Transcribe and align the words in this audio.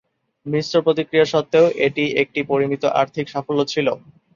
মিশ্র 0.45 0.75
প্রতিক্রিয়া 0.85 1.27
সত্ত্বেও, 1.33 1.65
এটি 1.85 2.03
একটি 2.23 2.39
পরিমিত 2.51 2.83
আর্থিক 3.01 3.25
সাফল্য 3.29 3.59
ছিল। 3.73 3.87